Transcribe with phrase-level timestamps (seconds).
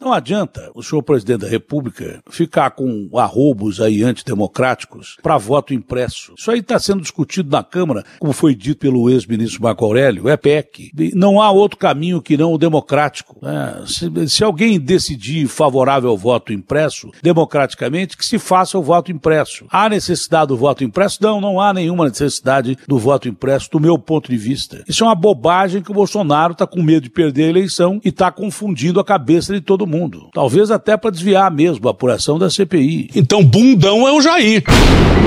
[0.00, 6.32] Não adianta o senhor presidente da República ficar com arrobos aí antidemocráticos para voto impresso.
[6.38, 10.38] Isso aí está sendo discutido na Câmara, como foi dito pelo ex-ministro Marco Aurélio, é
[10.38, 10.90] PEC.
[11.14, 13.38] Não há outro caminho que não o democrático.
[13.46, 19.12] É, se, se alguém decidir favorável ao voto impresso, democraticamente, que se faça o voto
[19.12, 19.66] impresso.
[19.68, 21.18] Há necessidade do voto impresso?
[21.20, 24.82] Não, não há nenhuma necessidade do voto impresso, do meu ponto de vista.
[24.88, 28.08] Isso é uma bobagem que o Bolsonaro está com medo de perder a eleição e
[28.08, 29.89] está confundindo a cabeça de todo mundo.
[30.32, 33.10] Talvez até para desviar mesmo a apuração da CPI.
[33.14, 34.62] Então, bundão é o Jair.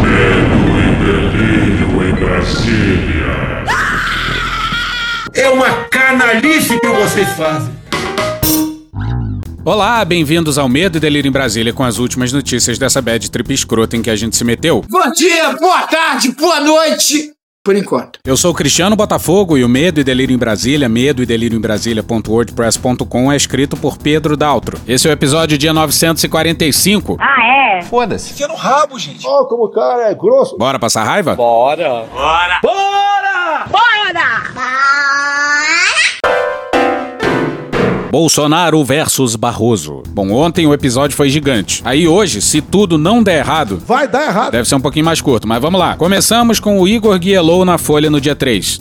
[0.01, 3.63] Medo e delírio em Brasília.
[5.33, 7.73] É uma canalice que vocês fazem.
[9.65, 13.53] Olá, bem-vindos ao Medo e Delírio em Brasília com as últimas notícias dessa bad trip
[13.53, 14.83] escrota em que a gente se meteu.
[14.89, 17.32] Bom dia, boa tarde, boa noite.
[17.65, 18.19] Por enquanto.
[18.25, 21.57] Eu sou o Cristiano Botafogo e o Medo e Delírio em Brasília, medo e delírio
[21.57, 24.77] em Brasília.wordpress.com é escrito por Pedro Daltro.
[24.85, 27.15] Esse é o episódio dia 945.
[27.21, 27.81] Ah, é?
[27.83, 28.33] Foda-se.
[28.33, 29.25] Fica no rabo, gente.
[29.25, 30.57] Ó, oh, como o cara é grosso.
[30.57, 31.35] Bora passar raiva?
[31.35, 32.03] Bora.
[32.11, 32.59] Bora!
[32.61, 33.65] Bora!
[33.71, 34.52] Bora!
[38.13, 40.03] Bolsonaro versus Barroso.
[40.09, 41.81] Bom, ontem o episódio foi gigante.
[41.83, 43.81] Aí hoje, se tudo não der errado.
[43.87, 44.51] Vai dar errado.
[44.51, 45.95] Deve ser um pouquinho mais curto, mas vamos lá.
[45.97, 48.79] Começamos com o Igor Guielou na Folha no dia 3.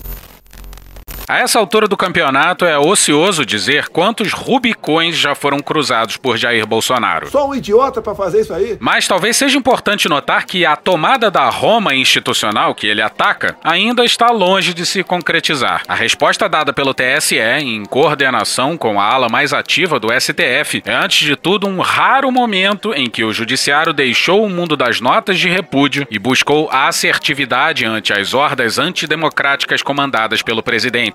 [1.29, 6.67] A essa altura do campeonato é ocioso dizer quantos Rubicões já foram cruzados por Jair
[6.67, 7.31] Bolsonaro.
[7.31, 8.77] Só um idiota para fazer isso aí.
[8.81, 14.05] Mas talvez seja importante notar que a tomada da Roma institucional que ele ataca ainda
[14.05, 15.83] está longe de se concretizar.
[15.87, 20.93] A resposta dada pelo TSE, em coordenação com a ala mais ativa do STF, é
[20.93, 25.39] antes de tudo um raro momento em que o judiciário deixou o mundo das notas
[25.39, 31.12] de repúdio e buscou a assertividade ante as hordas antidemocráticas comandadas pelo presidente.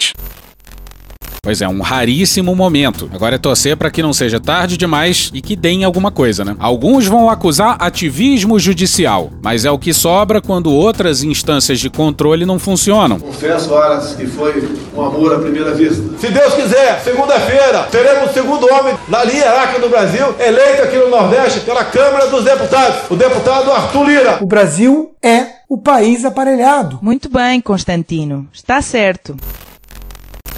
[1.48, 3.10] Pois é, um raríssimo momento.
[3.14, 6.54] Agora é torcer para que não seja tarde demais e que deem alguma coisa, né?
[6.60, 12.46] Alguns vão acusar ativismo judicial, mas é o que sobra quando outras instâncias de controle
[12.46, 13.18] não funcionam.
[13.18, 16.04] Confesso, Aras, que foi um amor à primeira vista.
[16.20, 20.98] Se Deus quiser, segunda-feira, teremos o segundo homem na linha hierárquica do Brasil, eleito aqui
[20.98, 24.40] no Nordeste pela Câmara dos Deputados, o deputado Arthur Lira.
[24.42, 27.00] O Brasil é o país aparelhado.
[27.02, 28.50] Muito bem, Constantino.
[28.52, 29.38] Está certo.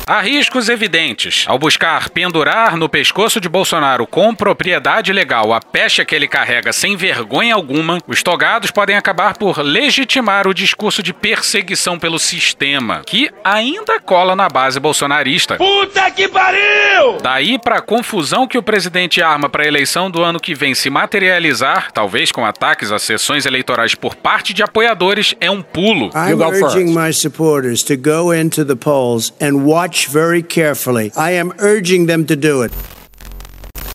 [0.09, 1.45] Há riscos evidentes.
[1.47, 6.73] Ao buscar pendurar no pescoço de Bolsonaro com propriedade legal a pecha que ele carrega
[6.73, 13.03] sem vergonha alguma, os togados podem acabar por legitimar o discurso de perseguição pelo sistema,
[13.05, 15.57] que ainda cola na base bolsonarista.
[15.57, 17.19] Puta que pariu!
[17.21, 20.73] Daí para a confusão que o presidente arma para a eleição do ano que vem
[20.73, 26.09] se materializar, talvez com ataques às sessões eleitorais por parte de apoiadores, é um pulo.
[26.15, 31.11] I'm urging my supporters to go into the polls and watch very carefully.
[31.15, 32.71] I am urging them to do it.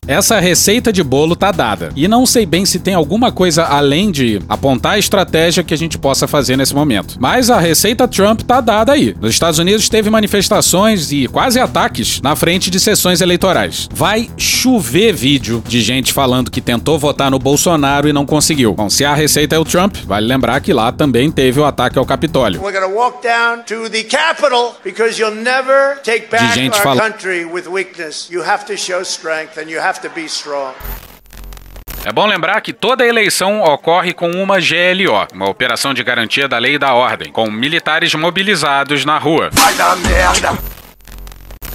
[0.07, 1.91] Essa receita de bolo tá dada.
[1.95, 5.77] E não sei bem se tem alguma coisa além de apontar a estratégia que a
[5.77, 7.15] gente possa fazer nesse momento.
[7.19, 9.15] Mas a receita Trump tá dada aí.
[9.19, 13.89] Nos Estados Unidos teve manifestações e quase ataques na frente de sessões eleitorais.
[13.93, 18.73] Vai chover vídeo de gente falando que tentou votar no Bolsonaro e não conseguiu.
[18.73, 21.97] Bom, se a receita é o Trump, vale lembrar que lá também teve o ataque
[21.97, 22.61] ao Capitólio.
[26.47, 26.79] De gente
[29.85, 30.73] our have to be strong.
[32.03, 36.57] É bom lembrar que toda eleição ocorre com uma GLO, uma operação de garantia da
[36.57, 39.49] lei e da ordem, com militares mobilizados na rua.
[39.51, 40.53] Vai dar merda.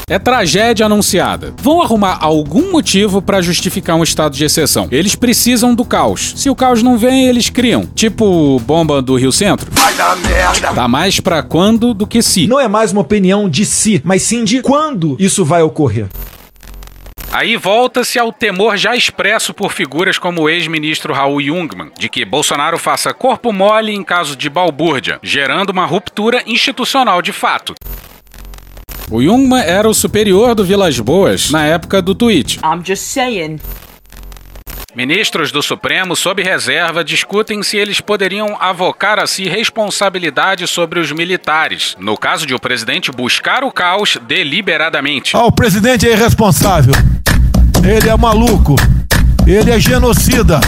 [0.09, 1.55] É tragédia anunciada.
[1.59, 4.89] Vão arrumar algum motivo pra justificar um estado de exceção.
[4.91, 6.35] Eles precisam do caos.
[6.37, 7.87] Se o caos não vem, eles criam.
[7.87, 9.69] Tipo bomba do Rio Centro.
[9.71, 10.73] Vai dar merda.
[10.73, 12.49] Tá mais pra quando do que se.
[12.49, 16.09] Não é mais uma opinião de si, mas sim de quando isso vai ocorrer.
[17.33, 22.25] Aí volta-se ao temor já expresso por figuras como o ex-ministro Raul Jungmann, de que
[22.25, 27.75] Bolsonaro faça corpo mole em caso de balbúrdia, gerando uma ruptura institucional de fato.
[29.09, 32.59] O Jungmann era o superior do Vilas Boas na época do tweet.
[32.65, 33.61] I'm just saying.
[34.95, 41.13] Ministros do Supremo, sob reserva, discutem se eles poderiam avocar a si responsabilidade sobre os
[41.13, 45.37] militares, no caso de o presidente buscar o caos deliberadamente.
[45.37, 46.93] Ah, o presidente é irresponsável.
[47.83, 48.77] Ele é maluco.
[49.47, 50.61] Ele é genocida.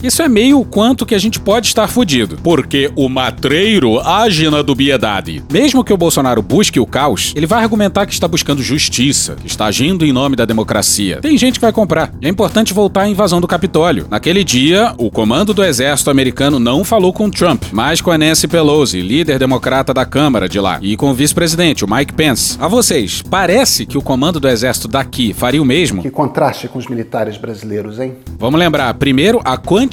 [0.00, 2.38] Isso é meio o quanto que a gente pode estar fudido.
[2.40, 5.42] Porque o matreiro age na dubiedade.
[5.52, 9.48] Mesmo que o Bolsonaro busque o caos, ele vai argumentar que está buscando justiça, que
[9.48, 11.18] está agindo em nome da democracia.
[11.20, 12.12] Tem gente que vai comprar.
[12.22, 14.06] É importante voltar à invasão do Capitólio.
[14.08, 18.46] Naquele dia, o comando do exército americano não falou com Trump, mas com a Nancy
[18.46, 22.56] Pelosi, líder democrata da Câmara de lá, e com o vice-presidente, o Mike Pence.
[22.60, 26.02] A vocês, parece que o comando do exército daqui faria o mesmo?
[26.02, 28.14] Que contraste com os militares brasileiros, hein?
[28.38, 29.87] Vamos lembrar, primeiro, a quantidade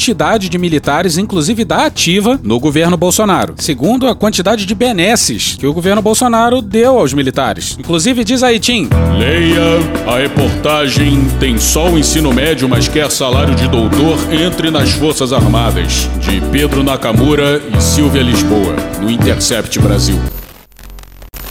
[0.49, 3.55] de militares, inclusive da ativa, no governo Bolsonaro.
[3.57, 7.75] Segundo, a quantidade de benesses que o governo Bolsonaro deu aos militares.
[7.79, 8.89] Inclusive, diz aí, Tim.
[9.17, 14.17] Leia a reportagem Tem só o ensino médio, mas quer salário de doutor?
[14.31, 20.19] Entre nas Forças Armadas, de Pedro Nakamura e Silvia Lisboa, no Intercept Brasil.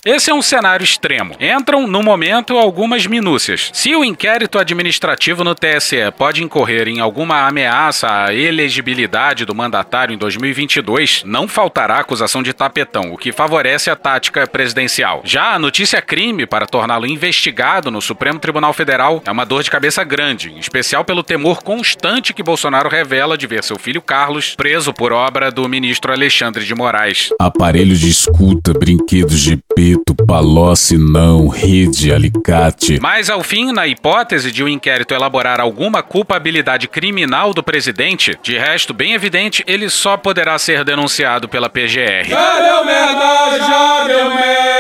[0.05, 1.35] Esse é um cenário extremo.
[1.41, 3.71] Entram, no momento, algumas minúcias.
[3.73, 10.15] Se o inquérito administrativo no TSE pode incorrer em alguma ameaça à elegibilidade do mandatário
[10.15, 15.23] em 2022, não faltará acusação de tapetão, o que favorece a tática presidencial.
[15.25, 19.71] Já a notícia crime para torná-lo investigado no Supremo Tribunal Federal é uma dor de
[19.71, 24.55] cabeça grande, em especial pelo temor constante que Bolsonaro revela de ver seu filho Carlos
[24.55, 27.31] preso por obra do ministro Alexandre de Moraes.
[27.41, 32.99] Aparelho de escuta, brinquedos de peso preto, palóce, não, rede, alicate.
[33.01, 38.37] Mas ao fim, na hipótese de o um inquérito elaborar alguma culpabilidade criminal do presidente,
[38.43, 42.29] de resto bem evidente, ele só poderá ser denunciado pela PGR.
[42.29, 44.74] Já deu merda, já deu merda.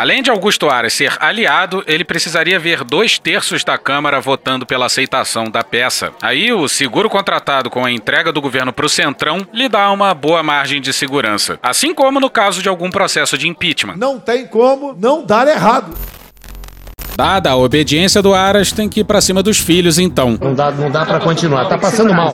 [0.00, 4.86] Além de Augusto Aras ser aliado, ele precisaria ver dois terços da Câmara votando pela
[4.86, 6.10] aceitação da peça.
[6.22, 10.14] Aí o seguro contratado com a entrega do governo para o Centrão lhe dá uma
[10.14, 11.58] boa margem de segurança.
[11.62, 13.96] Assim como no caso de algum processo de impeachment.
[13.98, 15.94] Não tem como não dar errado.
[17.14, 20.38] Dada a obediência do Aras, tem que ir pra cima dos filhos, então.
[20.40, 22.32] Não dá, não dá para continuar, tá passando mal.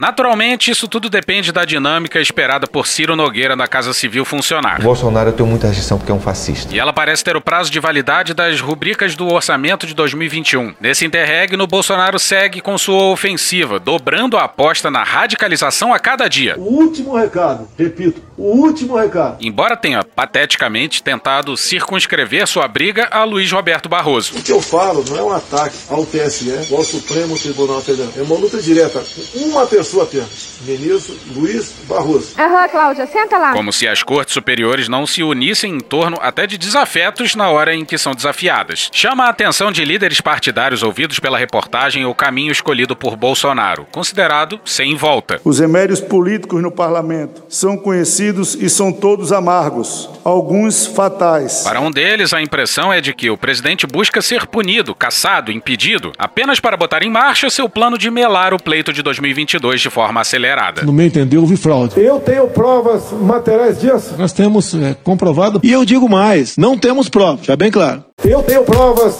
[0.00, 4.80] Naturalmente, isso tudo depende da dinâmica esperada por Ciro Nogueira na Casa Civil funcionar.
[4.80, 6.74] O Bolsonaro tem muita restrição porque é um fascista.
[6.74, 10.74] E ela parece ter o prazo de validade das rubricas do orçamento de 2021.
[10.80, 16.54] Nesse interregno, Bolsonaro segue com sua ofensiva, dobrando a aposta na radicalização a cada dia.
[16.56, 19.36] O último recado, repito, o último recado.
[19.38, 24.38] Embora tenha pateticamente tentado circunscrever sua briga a Luiz Roberto Barroso.
[24.38, 28.10] O que eu falo não é um ataque ao TSE ou ao Supremo Tribunal Federal.
[28.16, 29.04] É uma luta direta
[29.34, 30.50] com uma pessoa apenas.
[30.60, 32.34] Ministro Luiz Barroso.
[32.38, 33.52] Aham, Cláudia, senta lá.
[33.52, 37.74] Como se as cortes superiores não se unissem em torno até de desafetos na hora
[37.74, 38.90] em que são desafiadas.
[38.92, 44.60] Chama a atenção de líderes partidários ouvidos pela reportagem o caminho escolhido por Bolsonaro, considerado
[44.64, 45.40] sem volta.
[45.44, 51.62] Os remédios políticos no parlamento são conhecidos e são todos amargos, alguns fatais.
[51.62, 56.12] Para um deles, a impressão é de que o presidente busca ser punido, caçado, impedido,
[56.18, 60.20] apenas para botar em marcha seu plano de melar o pleito de 2022 de forma
[60.20, 60.82] acelerada.
[60.82, 61.98] No meu entender, houve fraude.
[62.00, 64.14] Eu tenho provas materiais disso.
[64.18, 65.60] Nós temos é, comprovado.
[65.62, 68.04] E eu digo mais: não temos prova, já bem claro.
[68.24, 69.18] Eu tenho provas.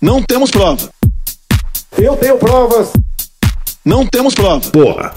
[0.00, 0.88] Não temos prova.
[1.98, 2.92] Eu tenho provas.
[3.84, 4.70] Não temos prova.
[4.70, 5.14] Porra.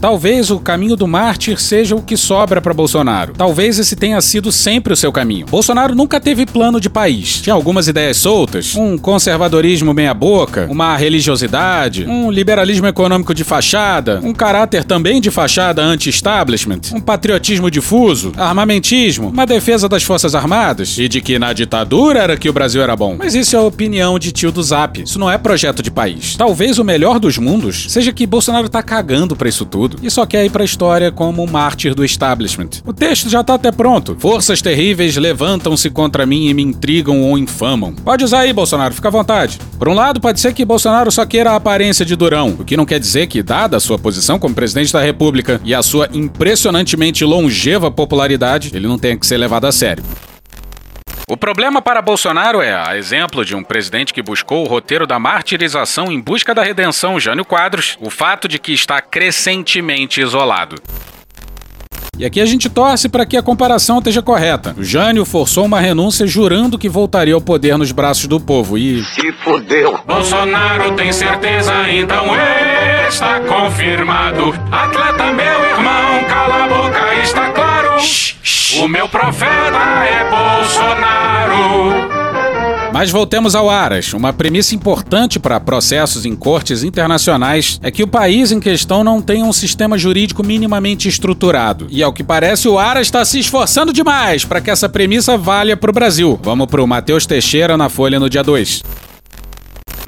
[0.00, 3.32] Talvez o caminho do mártir seja o que sobra para Bolsonaro.
[3.36, 5.46] Talvez esse tenha sido sempre o seu caminho.
[5.46, 7.40] Bolsonaro nunca teve plano de país.
[7.40, 14.32] Tinha algumas ideias soltas, um conservadorismo meia-boca, uma religiosidade, um liberalismo econômico de fachada, um
[14.32, 21.08] caráter também de fachada anti-establishment, um patriotismo difuso, armamentismo, uma defesa das Forças Armadas e
[21.08, 23.16] de que na ditadura era que o Brasil era bom.
[23.18, 25.02] Mas isso é a opinião de tio do Zap.
[25.02, 26.36] Isso não é projeto de país.
[26.36, 30.26] Talvez o melhor dos mundos seja que Bolsonaro tá cagando pra isso tudo e só
[30.26, 32.70] quer ir pra história como um mártir do establishment.
[32.84, 34.16] O texto já tá até pronto.
[34.18, 37.94] Forças terríveis levantam-se contra mim e me intrigam ou infamam.
[37.94, 39.58] Pode usar aí, Bolsonaro, fica à vontade.
[39.78, 42.76] Por um lado, pode ser que Bolsonaro só queira a aparência de durão, o que
[42.76, 46.08] não quer dizer que, dada a sua posição como presidente da República e a sua
[46.12, 50.02] impressionantemente longeva popularidade, ele não tenha que ser levado a sério.
[51.30, 55.18] O problema para Bolsonaro é, a exemplo de um presidente que buscou o roteiro da
[55.18, 60.76] martirização em busca da redenção Jânio Quadros, o fato de que está crescentemente isolado.
[62.16, 64.74] E aqui a gente torce para que a comparação esteja correta.
[64.78, 69.04] O Jânio forçou uma renúncia jurando que voltaria ao poder nos braços do povo e.
[69.04, 70.00] Se fudeu.
[70.06, 72.24] Bolsonaro tem certeza, então
[73.06, 74.54] está confirmado.
[74.72, 77.67] Atleta, meu irmão, cala a boca, está claro.
[78.80, 82.08] O meu profeta é Bolsonaro.
[82.92, 84.12] Mas voltemos ao Aras.
[84.12, 89.20] Uma premissa importante para processos em cortes internacionais é que o país em questão não
[89.20, 91.86] tenha um sistema jurídico minimamente estruturado.
[91.90, 95.76] E ao que parece, o Aras está se esforçando demais para que essa premissa valha
[95.76, 96.38] para o Brasil.
[96.42, 98.82] Vamos para o Matheus Teixeira na Folha no dia 2.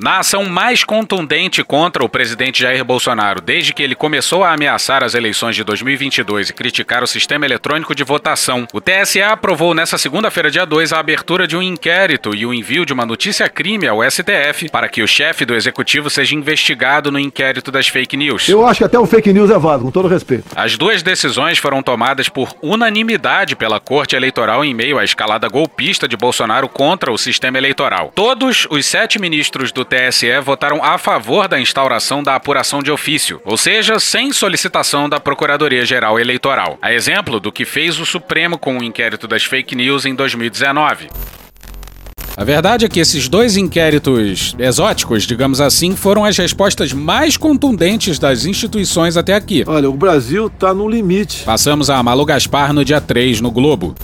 [0.02, 5.04] Na ação mais contundente contra o presidente Jair Bolsonaro desde que ele começou a ameaçar
[5.04, 9.98] as eleições de 2022 e criticar o sistema eletrônico de votação, o TSE aprovou nesta
[9.98, 14.02] segunda-feira, dia 2, a abertura de um inquérito e o envio de uma notícia-crime ao
[14.10, 18.48] STF para que o chefe do executivo seja investigado no inquérito das fake news.
[18.48, 20.44] Eu acho que até o fake news é válido, com todo respeito.
[20.56, 26.08] As duas decisões foram tomadas por unanimidade pela Corte Eleitoral em meio à escalada golpista
[26.08, 28.10] de Bolsonaro contra o sistema eleitoral.
[28.14, 33.42] Todos os sete ministros do TSE votaram a favor da instauração da apuração de ofício,
[33.44, 36.78] ou seja, sem solicitação da Procuradoria-Geral Eleitoral.
[36.80, 41.08] A exemplo do que fez o Supremo com o inquérito das fake news em 2019.
[42.36, 48.18] A verdade é que esses dois inquéritos exóticos, digamos assim, foram as respostas mais contundentes
[48.18, 49.64] das instituições até aqui.
[49.66, 51.42] Olha, o Brasil tá no limite.
[51.42, 53.96] Passamos a Malu Gaspar no dia 3 no Globo.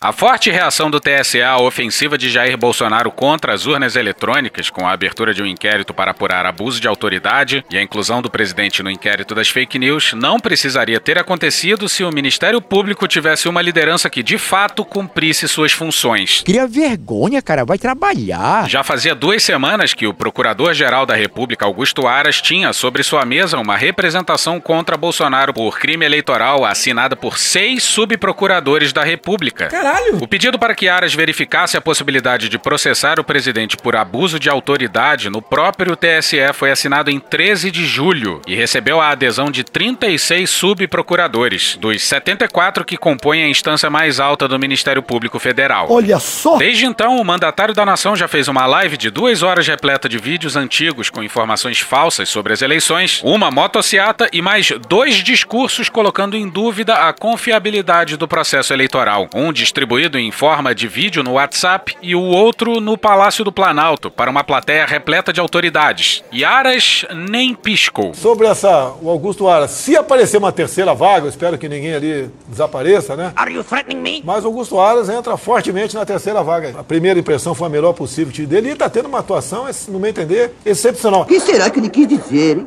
[0.00, 4.86] A forte reação do TSE à ofensiva de Jair Bolsonaro contra as urnas eletrônicas, com
[4.86, 8.80] a abertura de um inquérito para apurar abuso de autoridade e a inclusão do presidente
[8.80, 13.60] no inquérito das fake news, não precisaria ter acontecido se o Ministério Público tivesse uma
[13.60, 16.42] liderança que de fato cumprisse suas funções.
[16.44, 18.68] Cria vergonha, cara, vai trabalhar.
[18.68, 23.58] Já fazia duas semanas que o Procurador-Geral da República, Augusto Aras, tinha sobre sua mesa
[23.58, 29.68] uma representação contra Bolsonaro por crime eleitoral assinada por seis subprocuradores da República.
[29.88, 30.18] Caralho!
[30.20, 34.50] O pedido para que Aras verificasse a possibilidade de processar o presidente por abuso de
[34.50, 39.64] autoridade no próprio TSE foi assinado em 13 de julho e recebeu a adesão de
[39.64, 45.86] 36 subprocuradores, dos 74 que compõem a instância mais alta do Ministério Público Federal.
[45.90, 46.58] Olha só!
[46.58, 50.18] Desde então, o mandatário da nação já fez uma live de duas horas repleta de
[50.18, 56.36] vídeos antigos com informações falsas sobre as eleições, uma motociata e mais dois discursos colocando
[56.36, 59.28] em dúvida a confiabilidade do processo eleitoral.
[59.34, 64.10] Um distribuído em forma de vídeo no WhatsApp e o outro no Palácio do Planalto,
[64.10, 66.24] para uma plateia repleta de autoridades.
[66.32, 68.12] E Aras nem piscou.
[68.12, 72.28] Sobre essa, o Augusto Aras, se aparecer uma terceira vaga, eu espero que ninguém ali
[72.48, 73.32] desapareça, né?
[73.36, 74.22] Are you threatening me?
[74.24, 76.74] Mas o Augusto Aras entra fortemente na terceira vaga.
[76.76, 80.00] A primeira impressão foi a melhor possível dele e ele tá tendo uma atuação, no
[80.00, 81.22] meu entender, excepcional.
[81.22, 82.64] O que será que ele quis dizer, hein?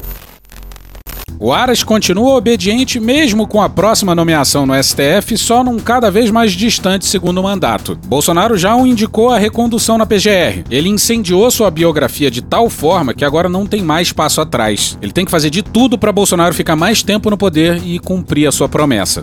[1.39, 6.29] O Aras continua obediente mesmo com a próxima nomeação no STF, só num cada vez
[6.29, 7.97] mais distante segundo mandato.
[8.05, 10.63] Bolsonaro já o indicou a recondução na PGR.
[10.69, 14.97] Ele incendiou sua biografia de tal forma que agora não tem mais passo atrás.
[15.01, 18.47] Ele tem que fazer de tudo para Bolsonaro ficar mais tempo no poder e cumprir
[18.47, 19.21] a sua promessa.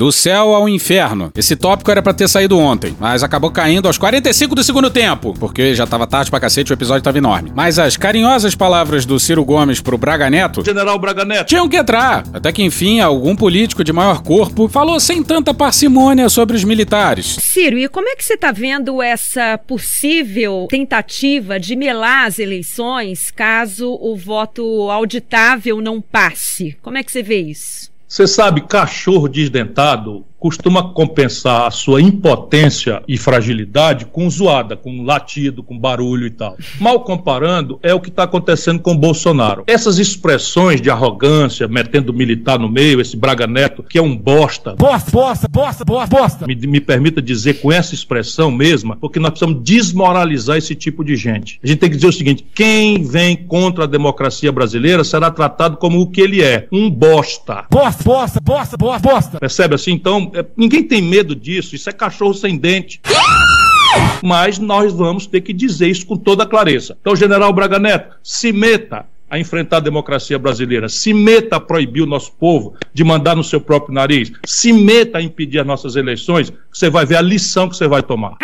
[0.00, 1.30] Do céu ao inferno.
[1.36, 5.34] Esse tópico era para ter saído ontem, mas acabou caindo aos 45 do segundo tempo,
[5.38, 7.52] porque já tava tarde pra cacete o episódio tava enorme.
[7.54, 11.48] Mas as carinhosas palavras do Ciro Gomes pro Braga Neto General Braga Neto.
[11.48, 12.24] tinham que entrar.
[12.32, 17.36] Até que enfim, algum político de maior corpo falou sem tanta parcimônia sobre os militares.
[17.38, 23.30] Ciro, e como é que você está vendo essa possível tentativa de melar as eleições
[23.30, 26.74] caso o voto auditável não passe?
[26.80, 27.89] Como é que você vê isso?
[28.10, 35.62] Você sabe, cachorro desdentado costuma compensar a sua impotência e fragilidade com zoada, com latido,
[35.62, 36.56] com barulho e tal.
[36.80, 39.64] Mal comparando, é o que está acontecendo com Bolsonaro.
[39.66, 44.74] Essas expressões de arrogância, metendo militar no meio, esse Braga Neto, que é um bosta.
[44.74, 46.46] Bosta, bosta, bosta, bosta, bosta.
[46.46, 51.16] Me, me permita dizer com essa expressão mesma, porque nós precisamos desmoralizar esse tipo de
[51.16, 51.60] gente.
[51.62, 55.76] A gente tem que dizer o seguinte: quem vem contra a democracia brasileira será tratado
[55.76, 57.66] como o que ele é, um bosta.
[57.70, 59.38] Bosta, bosta, bosta, bosta, bosta.
[59.38, 59.92] Percebe assim?
[59.92, 63.00] Então, é, ninguém tem medo disso, isso é cachorro sem dente.
[64.22, 66.96] Mas nós vamos ter que dizer isso com toda clareza.
[67.00, 72.02] Então, general Braga Neto, se meta a enfrentar a democracia brasileira, se meta a proibir
[72.02, 75.94] o nosso povo de mandar no seu próprio nariz, se meta a impedir as nossas
[75.94, 78.36] eleições, você vai ver a lição que você vai tomar.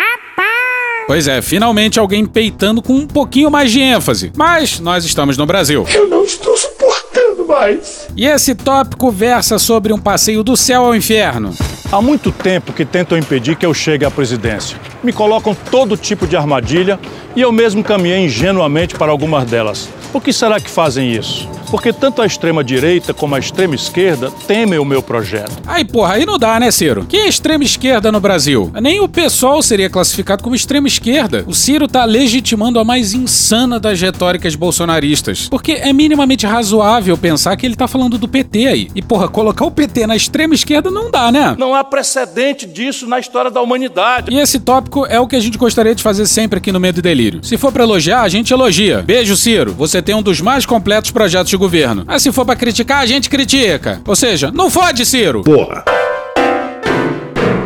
[1.05, 4.31] Pois é, finalmente alguém peitando com um pouquinho mais de ênfase.
[4.35, 5.85] Mas nós estamos no Brasil.
[5.93, 8.09] Eu não estou suportando mais.
[8.15, 11.53] E esse tópico versa sobre um passeio do céu ao inferno.
[11.89, 14.77] Há muito tempo que tentam impedir que eu chegue à presidência.
[15.01, 16.99] Me colocam todo tipo de armadilha
[17.33, 19.87] e eu mesmo caminhei ingenuamente para algumas delas.
[20.17, 21.47] Por que será que fazem isso?
[21.69, 25.51] Porque tanto a extrema-direita como a extrema-esquerda temem o meu projeto.
[25.67, 27.05] Aí, porra, aí não dá, né, Ciro?
[27.07, 28.71] Quem é extrema-esquerda no Brasil?
[28.81, 31.43] Nem o PSOL seria classificado como extrema-esquerda.
[31.45, 35.49] O Ciro tá legitimando a mais insana das retóricas bolsonaristas.
[35.49, 38.87] Porque é minimamente razoável pensar que ele tá falando do PT aí.
[38.95, 41.55] E, porra, colocar o PT na extrema-esquerda não dá, né?
[41.59, 44.33] Não há precedente disso na história da humanidade.
[44.33, 46.99] E esse tópico é o que a gente gostaria de fazer sempre aqui no Medo
[46.99, 47.43] e Delírio.
[47.43, 49.03] Se for pra elogiar, a gente elogia.
[49.05, 49.73] Beijo, Ciro.
[49.73, 52.05] Você tem um dos mais completos projetos de governo.
[52.07, 54.01] Mas se for pra criticar, a gente critica.
[54.07, 55.43] Ou seja, não fode, Ciro.
[55.43, 55.83] Porra.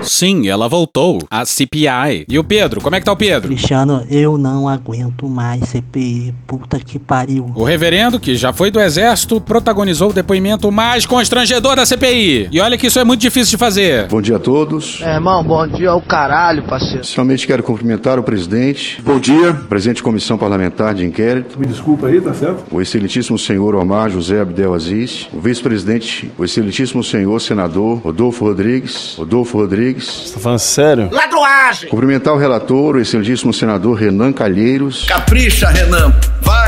[0.02, 1.20] Sim, ela voltou.
[1.30, 2.26] A CPI.
[2.28, 2.82] E o Pedro?
[2.82, 3.50] Como é que tá o Pedro?
[3.50, 6.34] Cristiano, eu não aguento mais CPI.
[6.48, 7.52] Puta que pariu.
[7.56, 12.50] O reverendo, que já foi do exército, protagonizou o depoimento mais constrangedor da CPI.
[12.52, 14.08] E olha que isso é muito difícil de fazer.
[14.08, 15.00] Bom dia a todos.
[15.02, 16.98] É, irmão, bom dia ao caralho, parceiro.
[16.98, 19.02] Inicialmente quero cumprimentar o presidente.
[19.02, 19.54] Bom dia.
[19.54, 21.60] Presidente da Comissão Parlamentar de Inquérito.
[21.60, 22.64] Me desculpa aí, tá certo?
[22.72, 25.28] O excelentíssimo senhor Omar José Abdel Aziz.
[25.34, 29.16] O vice-presidente, o excelentíssimo senhor senador Rodolfo Rodrigues.
[29.18, 29.91] Rodolfo Rodrigues.
[30.00, 31.10] Você tá falando sério?
[31.12, 31.90] Ladroagem!
[31.90, 35.06] Cumprimentar o relator, o excelentíssimo senador Renan Calheiros.
[35.06, 36.14] Capricha, Renan.
[36.42, 36.61] Vai,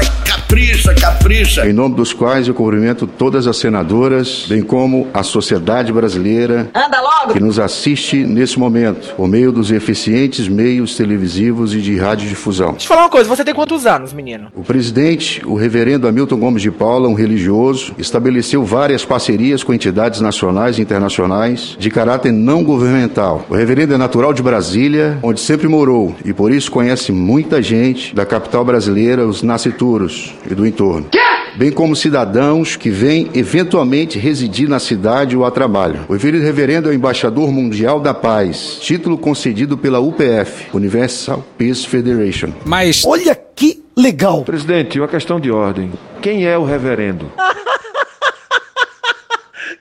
[0.53, 1.67] capricha, capricha.
[1.67, 7.01] Em nome dos quais eu cumprimento todas as senadoras, bem como a sociedade brasileira Anda
[7.01, 7.33] logo!
[7.33, 12.73] que nos assiste nesse momento, por meio dos eficientes meios televisivos e de radiodifusão.
[12.73, 14.49] Deixa eu falar uma coisa, você tem quantos anos, menino?
[14.55, 20.21] O presidente, o reverendo Hamilton Gomes de Paula, um religioso, estabeleceu várias parcerias com entidades
[20.21, 23.43] nacionais e internacionais de caráter não governamental.
[23.49, 28.13] O reverendo é natural de Brasília, onde sempre morou, e por isso conhece muita gente
[28.13, 31.07] da capital brasileira, os nascituros e do entorno.
[31.55, 35.99] Bem como cidadãos que vêm eventualmente residir na cidade ou a trabalho.
[36.09, 42.49] O reverendo é o embaixador mundial da paz, título concedido pela UPF, Universal Peace Federation.
[42.65, 44.43] Mas Olha que legal.
[44.43, 45.91] Presidente, uma questão de ordem.
[46.21, 47.31] Quem é o reverendo?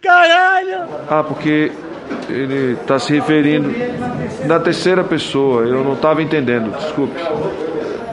[0.03, 0.83] Caralho!
[1.09, 1.73] Ah, porque
[2.29, 3.73] ele está se referindo
[4.47, 5.63] na terceira pessoa.
[5.63, 7.19] Eu não estava entendendo, desculpe.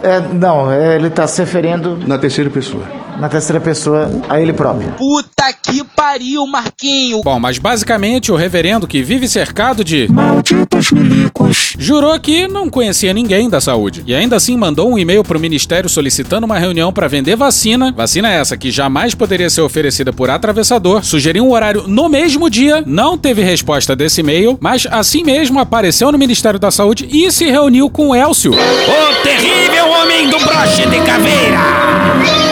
[0.03, 2.83] É, não, é, ele tá se referindo Na terceira pessoa.
[3.19, 4.91] na terceira pessoa a ele próprio.
[4.97, 7.21] Puta que pariu, Marquinho.
[7.23, 11.73] Bom, mas basicamente o reverendo que vive cercado de Malditos milicos.
[11.77, 15.89] jurou que não conhecia ninguém da saúde e ainda assim mandou um e-mail pro ministério
[15.89, 17.91] solicitando uma reunião para vender vacina.
[17.95, 21.03] Vacina essa que jamais poderia ser oferecida por atravessador.
[21.03, 26.11] Sugeriu um horário no mesmo dia, não teve resposta desse e-mail, mas assim mesmo apareceu
[26.11, 29.58] no Ministério da Saúde e se reuniu com o Elcio O terrível
[30.01, 31.59] homem do broche de caveira.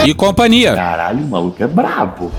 [0.04, 0.74] e companhia.
[0.74, 2.30] Caralho, o maluco é brabo.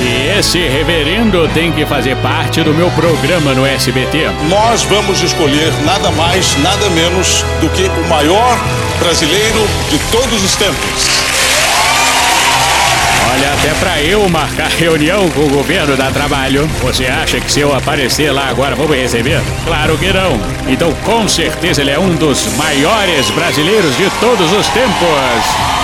[0.00, 4.28] E esse reverendo tem que fazer parte do meu programa no SBT.
[4.48, 8.58] Nós vamos escolher nada mais, nada menos do que o maior
[8.98, 9.60] brasileiro
[9.90, 11.23] de todos os tempos.
[13.34, 16.68] Olha, até pra eu marcar reunião com o governo dá trabalho.
[16.82, 19.40] Você acha que se eu aparecer lá agora vou me receber?
[19.64, 20.38] Claro que não.
[20.68, 25.83] Então, com certeza, ele é um dos maiores brasileiros de todos os tempos.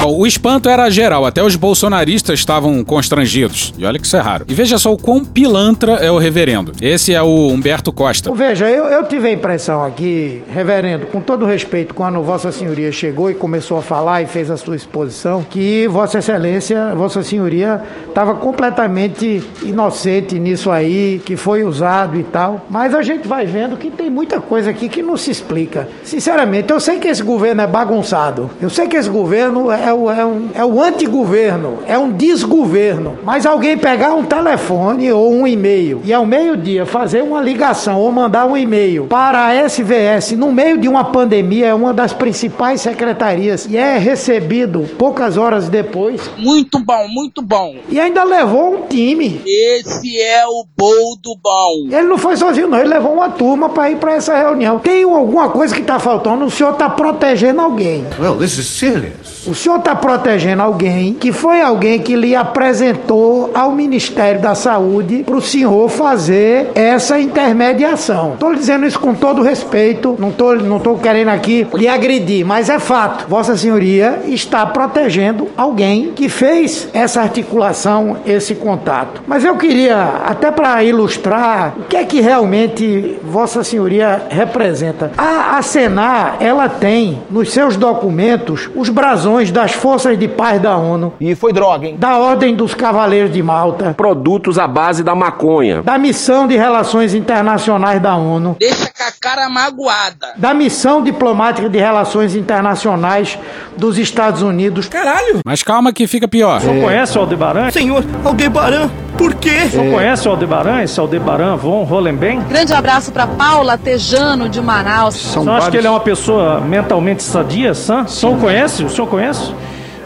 [0.00, 3.74] Bom, o espanto era geral, até os bolsonaristas estavam constrangidos.
[3.76, 4.44] E olha que isso é raro.
[4.46, 6.70] E veja só o quão pilantra é o reverendo.
[6.80, 8.32] Esse é o Humberto Costa.
[8.32, 13.28] Veja, eu, eu tive a impressão aqui, reverendo, com todo respeito, quando Vossa Senhoria chegou
[13.28, 18.34] e começou a falar e fez a sua exposição, que Vossa Excelência, Vossa Senhoria, estava
[18.36, 22.64] completamente inocente nisso aí, que foi usado e tal.
[22.70, 25.88] Mas a gente vai vendo que tem muita coisa aqui que não se explica.
[26.04, 28.48] Sinceramente, eu sei que esse governo é bagunçado.
[28.62, 33.18] Eu sei que esse governo é o, é um, é o antigoverno, é um desgoverno.
[33.24, 38.10] Mas alguém pegar um telefone ou um e-mail e ao meio-dia fazer uma ligação ou
[38.10, 42.80] mandar um e-mail para a SVS no meio de uma pandemia é uma das principais
[42.80, 46.30] secretarias e é recebido poucas horas depois.
[46.36, 47.76] Muito bom, muito bom.
[47.88, 49.40] E ainda levou um time.
[49.46, 51.96] Esse é o boldo bom.
[51.96, 52.78] Ele não foi sozinho, não.
[52.78, 54.78] Ele levou uma turma para ir para essa reunião.
[54.78, 56.44] Tem alguma coisa que está faltando.
[56.44, 58.04] O senhor está protegendo alguém.
[58.18, 59.46] Well, this is serious.
[59.46, 65.22] O senhor está protegendo alguém que foi alguém que lhe apresentou ao Ministério da Saúde
[65.24, 68.34] para o senhor fazer essa intermediação.
[68.34, 72.68] Estou dizendo isso com todo respeito, não estou não tô querendo aqui lhe agredir, mas
[72.68, 73.26] é fato.
[73.28, 79.22] Vossa Senhoria está protegendo alguém que fez essa articulação, esse contato.
[79.26, 85.12] Mas eu queria, até para ilustrar, o que é que realmente Vossa Senhoria representa.
[85.16, 90.76] A, a Senar, ela tem nos seus documentos os brasões das forças de paz da
[90.76, 91.12] ONU.
[91.20, 91.96] E foi droga, hein?
[91.98, 93.92] Da Ordem dos Cavaleiros de Malta.
[93.94, 95.82] Produtos à base da maconha.
[95.82, 98.56] Da Missão de Relações Internacionais da ONU.
[98.58, 100.32] Deixa com a cara magoada.
[100.36, 103.38] Da Missão Diplomática de Relações Internacionais
[103.78, 104.88] dos Estados Unidos.
[104.88, 105.40] Caralho!
[105.44, 106.58] Mas calma que fica pior.
[106.58, 107.70] O senhor conhece o Aldebaran?
[107.70, 109.62] Senhor, Aldebaran, por quê?
[109.66, 110.82] O senhor conhece o Aldebaran?
[110.82, 112.40] Esse Aldebaran von Hollenben?
[112.48, 115.14] Grande abraço para Paula Tejano de Manaus.
[115.14, 118.02] São o senhor acha que ele é uma pessoa mentalmente sadia, sã?
[118.02, 118.84] O senhor conhece?
[118.84, 119.52] O senhor conhece?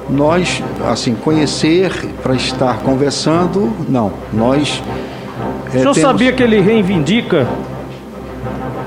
[0.09, 1.91] Nós, assim, conhecer
[2.23, 4.13] para estar conversando, não.
[4.33, 4.83] Nós.
[5.69, 7.47] O senhor sabia que ele reivindica?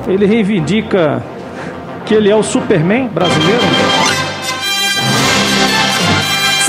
[0.08, 1.24] Ele reivindica
[2.06, 3.64] que ele é o Superman brasileiro?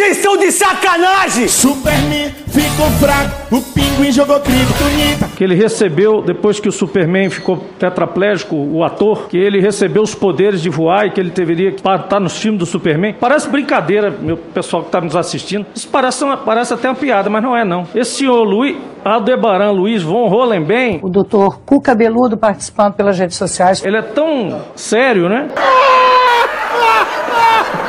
[0.06, 1.48] Vocês são de sacanagem!
[1.48, 5.28] Superman ficou fraco, o pinguim jogou criptonita.
[5.36, 10.14] Que ele recebeu, depois que o Superman ficou tetraplégico, o ator, que ele recebeu os
[10.14, 13.16] poderes de voar e que ele deveria estar nos filmes do Superman.
[13.18, 15.66] Parece brincadeira, meu pessoal que está nos assistindo.
[15.74, 17.84] Isso parece, uma, parece até uma piada, mas não é não.
[17.92, 21.00] Esse senhor Luiz, Aldebaran Luiz von Hollenbein...
[21.02, 23.84] O doutor Cu Cabeludo participando pelas redes sociais.
[23.84, 25.48] Ele é tão sério, né?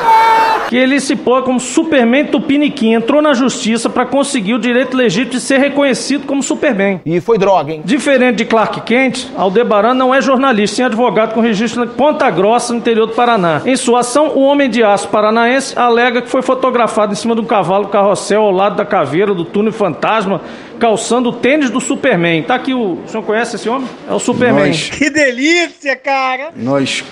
[0.67, 5.31] que ele se pôs como Superman Tupiniquim, entrou na justiça para conseguir o direito legítimo
[5.31, 7.01] de ser reconhecido como Superman.
[7.05, 7.81] E foi droga, hein?
[7.85, 12.73] Diferente de Clark Kent, Aldebaran não é jornalista, sim advogado com registro em Ponta Grossa,
[12.73, 13.61] no interior do Paraná.
[13.65, 17.41] Em sua ação, o homem de aço paranaense alega que foi fotografado em cima de
[17.41, 20.41] um cavalo carrossel ao lado da caveira do túnel fantasma,
[20.79, 22.43] calçando o tênis do Superman.
[22.43, 22.93] Tá aqui o.
[22.97, 23.87] O senhor conhece esse homem?
[24.09, 24.67] É o Superman.
[24.67, 26.49] Nós- Que delícia, cara!
[26.55, 27.03] Nós,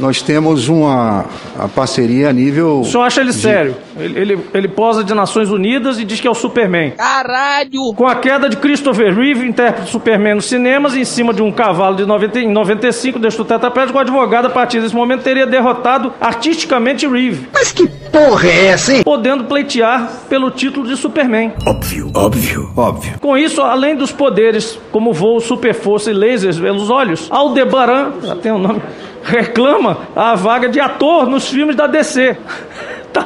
[0.00, 1.26] nós temos uma
[1.74, 2.80] parceria a nível.
[2.80, 3.76] O senhor acha ele sério?
[4.00, 6.92] Ele, ele, ele posa de Nações Unidas e diz que é o Superman.
[6.92, 7.94] Caralho!
[7.94, 11.52] Com a queda de Christopher Reeve, intérprete de Superman nos cinemas, em cima de um
[11.52, 15.46] cavalo de 90, em 95, deixou o tetraplégico, o advogado, a partir desse momento, teria
[15.46, 17.48] derrotado artisticamente Reeve.
[17.52, 19.02] Mas que porra é essa, hein?
[19.02, 21.52] Podendo pleitear pelo título de Superman.
[21.66, 23.14] Óbvio, óbvio, óbvio.
[23.20, 28.36] Com isso, além dos poderes como voo, super força e lasers pelos olhos, Aldebaran, já
[28.36, 28.82] tem o nome,
[29.22, 32.36] reclama a vaga de ator nos filmes da DC.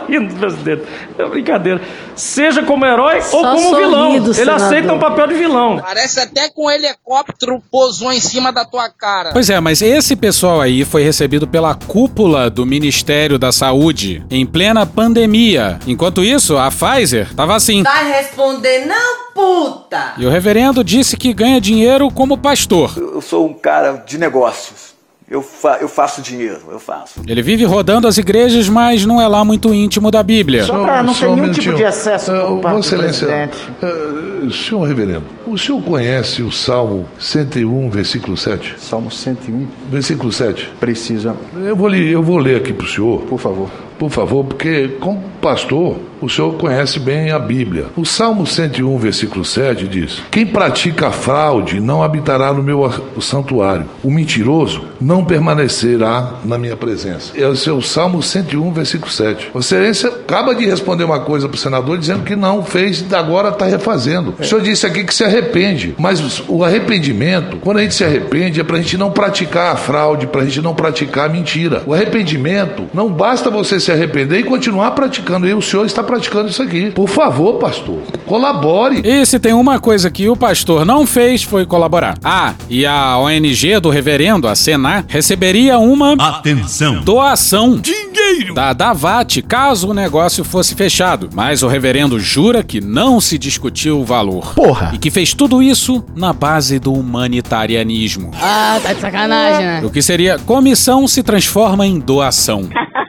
[0.09, 0.83] Rindo, presidente.
[1.19, 1.81] É brincadeira.
[2.15, 4.07] Seja como herói ou Só como vilão.
[4.09, 4.67] sorrindo, Ele senador.
[4.67, 5.79] aceita um papel de vilão.
[5.81, 9.31] Parece até que um helicóptero pousou em cima da tua cara.
[9.33, 14.45] Pois é, mas esse pessoal aí foi recebido pela cúpula do Ministério da Saúde em
[14.47, 15.79] plena pandemia.
[15.87, 17.83] Enquanto isso, a Pfizer tava assim.
[17.83, 20.15] Vai responder, não, puta!
[20.19, 22.93] E o reverendo disse que ganha dinheiro como pastor.
[22.97, 24.94] Eu sou um cara de negócios.
[25.31, 27.21] Eu, fa eu faço dinheiro, eu faço.
[27.27, 30.65] Ele vive rodando as igrejas, mas não é lá muito íntimo da Bíblia.
[30.65, 33.27] Só pra não ter um nenhum tipo de excesso Ah, por parte Vossa do Excelência,
[33.27, 33.73] presidente.
[33.83, 38.75] ah, senhor reverendo, o senhor conhece o Salmo 101, versículo 7?
[38.79, 39.67] Salmo 101.
[39.91, 40.71] Versículo 7.
[40.79, 41.35] Precisa.
[41.57, 43.23] Eu vou, li- eu vou ler aqui para o senhor.
[43.23, 43.71] Por favor.
[44.05, 47.87] Por favor, porque como pastor, o senhor conhece bem a Bíblia.
[47.97, 52.91] O Salmo 101, versículo 7 diz: Quem pratica fraude não habitará no meu
[53.21, 53.87] santuário.
[54.03, 57.33] O mentiroso não permanecerá na minha presença.
[57.35, 59.51] Esse é o Salmo 101, versículo 7.
[59.53, 63.15] Vossa Excelência acaba de responder uma coisa para o senador dizendo que não fez e
[63.15, 64.35] agora está refazendo.
[64.39, 68.61] O senhor disse aqui que se arrepende, mas o arrependimento, quando a gente se arrepende,
[68.61, 71.83] é para a gente não praticar a fraude, para a gente não praticar a mentira.
[71.87, 75.47] O arrependimento, não basta você se arrepender e continuar praticando.
[75.49, 76.91] E o senhor está praticando isso aqui.
[76.91, 79.03] Por favor, pastor, colabore.
[79.05, 82.19] E se tem uma coisa que o pastor não fez foi colaborar.
[82.23, 87.01] Ah, e a ONG do reverendo, a Senar, receberia uma Atenção.
[87.03, 91.29] doação dinheiro da Davat caso o negócio fosse fechado.
[91.35, 94.55] Mas o reverendo jura que não se discutiu o valor.
[94.55, 94.93] Porra.
[94.95, 98.31] E que fez tudo isso na base do humanitarianismo.
[98.41, 99.83] Ah, tá de sacanagem, né?
[99.85, 102.69] O que seria comissão se transforma em doação.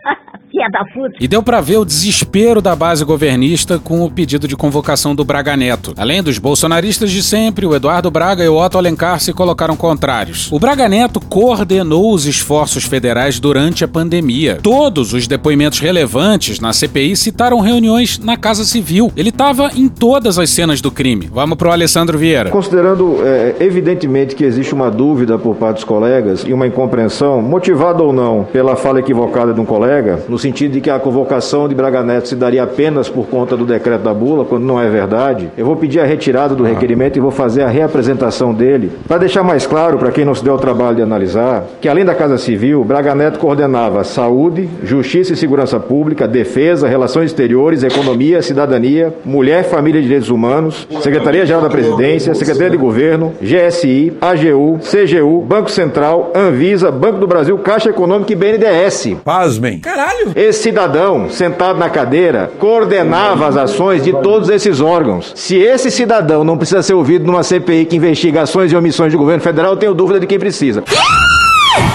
[0.55, 0.85] Filha da.
[1.19, 5.25] E deu pra ver o desespero da base governista com o pedido de convocação do
[5.25, 5.93] Braga Neto.
[5.97, 10.49] Além dos bolsonaristas de sempre, o Eduardo Braga e o Otto Alencar se colocaram contrários.
[10.51, 14.59] O Braga Neto coordenou os esforços federais durante a pandemia.
[14.63, 19.11] Todos os depoimentos relevantes na CPI citaram reuniões na Casa Civil.
[19.17, 21.29] Ele estava em todas as cenas do crime.
[21.31, 22.49] Vamos pro Alessandro Vieira.
[22.49, 28.01] Considerando é, evidentemente que existe uma dúvida por parte dos colegas e uma incompreensão, motivada
[28.01, 31.73] ou não pela fala equivocada de um colega, no sentido de que a convocação de
[31.73, 35.49] Braga Neto se daria apenas por conta do decreto da bula, quando não é verdade,
[35.58, 39.43] eu vou pedir a retirada do requerimento e vou fazer a reapresentação dele, para deixar
[39.43, 42.38] mais claro para quem não se deu o trabalho de analisar, que além da Casa
[42.38, 49.63] Civil, Braga Neto coordenava saúde, justiça e segurança pública, defesa, relações exteriores, economia, cidadania, mulher,
[49.63, 56.31] família e direitos humanos, Secretaria-Geral da Presidência, Secretaria de Governo, GSI, AGU, CGU, Banco Central,
[56.36, 59.15] Anvisa, Banco do Brasil, Caixa Econômica e BNDES.
[59.23, 59.79] Pasmem.
[59.79, 60.35] Caralho!
[60.36, 65.32] Esse cidadão, sentado na cadeira, coordenava as ações de todos esses órgãos.
[65.34, 69.17] Se esse cidadão não precisa ser ouvido numa CPI que investiga ações e omissões do
[69.17, 70.84] governo federal, eu tenho dúvida de quem precisa.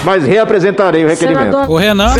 [0.03, 1.55] Mas reapresentarei o requerimento.
[1.69, 2.15] O Renan.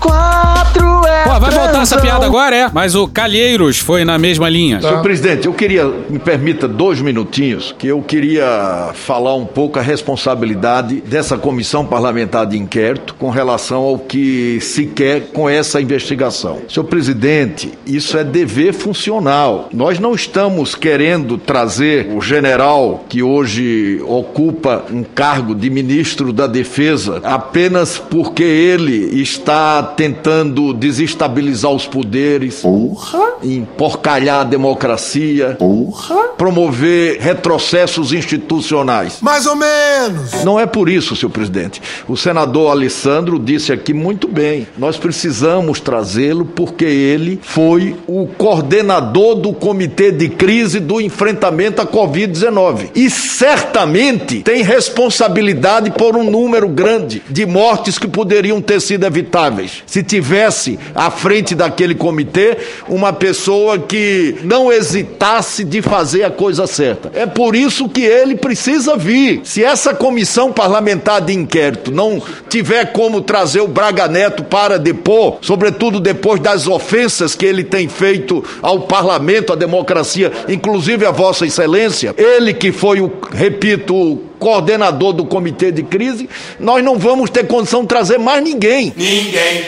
[0.00, 0.95] 04 é.
[1.26, 2.70] Pô, vai voltar essa piada agora, é?
[2.72, 4.80] Mas o Calheiros foi na mesma linha.
[4.80, 9.82] Senhor presidente, eu queria, me permita dois minutinhos, que eu queria falar um pouco a
[9.82, 16.58] responsabilidade dessa comissão parlamentar de inquérito com relação ao que se quer com essa investigação.
[16.68, 19.68] Senhor presidente, isso é dever funcional.
[19.72, 26.46] Nós não estamos querendo trazer o general que hoje ocupa um cargo de ministro da
[26.46, 30.36] Defesa apenas porque ele está tentando
[30.72, 30.76] visando
[31.16, 33.34] desestabilizar os poderes, Porra!
[33.42, 36.28] emporcalhar a democracia, Porra!
[36.36, 39.18] promover retrocessos institucionais.
[39.20, 40.44] Mais ou menos.
[40.44, 41.80] Não é por isso, senhor presidente.
[42.06, 44.66] O senador Alessandro disse aqui muito bem.
[44.76, 51.86] Nós precisamos trazê-lo porque ele foi o coordenador do comitê de crise do enfrentamento à
[51.86, 52.90] Covid-19.
[52.94, 59.82] E certamente tem responsabilidade por um número grande de mortes que poderiam ter sido evitáveis.
[59.86, 62.56] Se tivesse à frente daquele comitê
[62.88, 67.10] uma pessoa que não hesitasse de fazer a coisa certa.
[67.14, 69.40] É por isso que ele precisa vir.
[69.44, 75.38] Se essa comissão parlamentar de inquérito não tiver como trazer o Braga Neto para depor,
[75.40, 81.46] sobretudo depois das ofensas que ele tem feito ao parlamento, à democracia, inclusive a Vossa
[81.46, 86.28] Excelência, ele que foi o, repito, o coordenador do comitê de crise,
[86.60, 88.92] nós não vamos ter condição de trazer mais ninguém.
[88.96, 89.64] Ninguém.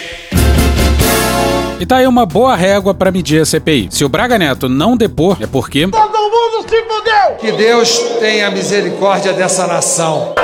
[1.80, 3.88] E tá aí uma boa régua pra medir a CPI.
[3.90, 5.86] Se o Braga Neto não depor, é porque.
[5.86, 7.36] Todo mundo se fudeu.
[7.38, 10.34] Que Deus tenha misericórdia dessa nação.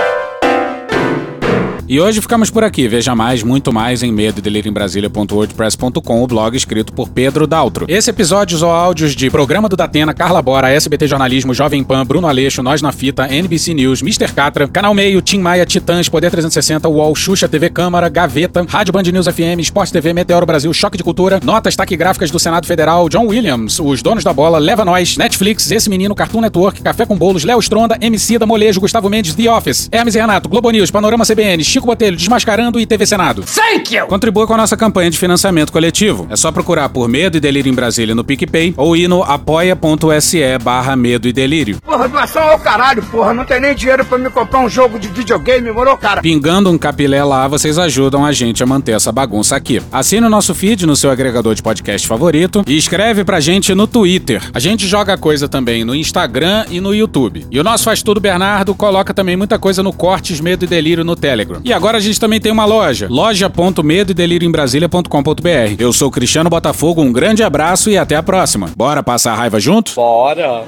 [1.86, 2.88] E hoje ficamos por aqui.
[2.88, 7.84] Veja mais, muito mais em medo em Brasília.wordpress.com, o blog escrito por Pedro Daltro.
[7.88, 12.26] Esse episódio usou áudios de Programa do Datena, Carla Bora, SBT Jornalismo, Jovem Pan, Bruno
[12.26, 14.32] Aleixo, Nós na Fita, NBC News, Mr.
[14.32, 19.02] Catra, Canal Meio, Tim Maia, Titãs, Poder 360, UOL, Xuxa, TV Câmara, Gaveta, Rádio Band
[19.02, 23.26] News FM, Esporte TV, Meteoro Brasil, Choque de Cultura, Notas Taquigráficas do Senado Federal, John
[23.26, 27.44] Williams, Os Donos da Bola, Leva Nós, Netflix, Esse Menino, Cartoon Network, Café com Bolos,
[27.44, 31.26] Léo Stronda, MC da Molejo, Gustavo Mendes, The Office, Hermes e Renato, Globo News, Panorama
[31.26, 33.42] CBN, Chico Botelho, Desmascarando e TV Senado.
[33.42, 34.06] Thank you!
[34.06, 36.24] Contribua com a nossa campanha de financiamento coletivo.
[36.30, 40.56] É só procurar por Medo e Delírio em Brasília no PicPay ou ir no apoia.se
[40.62, 41.78] barra Medo e Delírio.
[41.84, 43.34] Porra, doação ao caralho, porra.
[43.34, 46.22] Não tem nem dinheiro pra me comprar um jogo de videogame, morou, cara?
[46.22, 49.82] Pingando um capilé lá, vocês ajudam a gente a manter essa bagunça aqui.
[49.90, 53.88] Assine o nosso feed no seu agregador de podcast favorito e escreve pra gente no
[53.88, 54.40] Twitter.
[54.54, 57.44] A gente joga coisa também no Instagram e no YouTube.
[57.50, 61.02] E o nosso Faz Tudo Bernardo coloca também muita coisa no Cortes Medo e Delírio
[61.02, 61.63] no Telegram.
[61.64, 65.76] E agora a gente também tem uma loja, loja.medoedelirioembrasilha.com.br.
[65.78, 68.70] Eu sou Cristiano Botafogo, um grande abraço e até a próxima.
[68.76, 69.94] Bora passar a raiva junto?
[69.94, 70.64] Bora.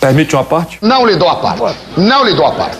[0.00, 0.78] Permite uma parte?
[0.80, 1.78] Não lhe dou a parte.
[1.94, 2.78] Não lhe dou a parte.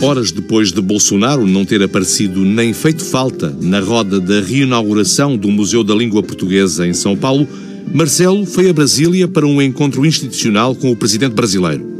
[0.00, 5.48] Horas depois de Bolsonaro não ter aparecido nem feito falta na roda da reinauguração do
[5.48, 7.46] Museu da Língua Portuguesa em São Paulo,
[7.92, 11.92] Marcelo foi a Brasília para um encontro institucional com o presidente brasileiro.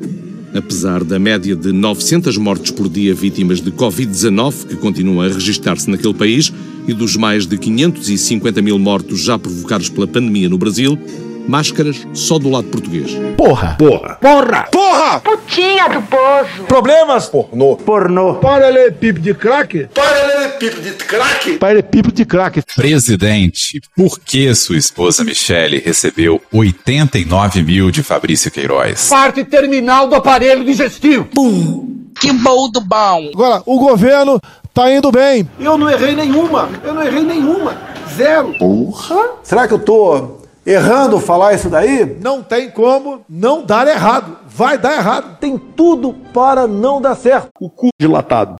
[0.55, 5.91] Apesar da média de 900 mortes por dia vítimas de Covid-19 que continuam a registrar-se
[5.91, 6.53] naquele país
[6.87, 10.97] e dos mais de 550 mil mortos já provocados pela pandemia no Brasil,
[11.49, 13.13] máscaras só do lado português.
[13.37, 13.77] Porra.
[13.79, 14.17] Porra.
[14.21, 14.69] Porra.
[14.71, 15.21] Porra.
[15.21, 16.65] Putinha do poço.
[16.67, 17.27] Problemas?
[17.27, 17.77] Pornô.
[17.77, 18.35] Pornô.
[18.35, 19.89] Paralelepípedo de crack?
[19.95, 21.59] Paralelepípedo de crack?
[21.59, 22.63] Paralelepípedo de crack.
[22.75, 29.09] Presidente, por que sua esposa Michele recebeu 89 mil de Fabrício Queiroz?
[29.09, 31.25] Parte terminal do aparelho digestivo.
[31.25, 31.95] Pum.
[32.21, 33.31] Que bom do bom.
[33.35, 34.41] Agora, o governo
[34.73, 35.49] tá indo bem.
[35.59, 36.71] Eu não errei nenhuma.
[36.83, 37.77] Eu não errei nenhuma.
[38.17, 38.55] Zero.
[38.59, 39.31] Porra!
[39.43, 42.19] Será que eu tô errando falar isso daí?
[42.21, 44.39] Não tem como não dar errado.
[44.47, 45.39] Vai dar errado.
[45.39, 47.49] Tem tudo para não dar certo.
[47.61, 48.57] O cu dilatado.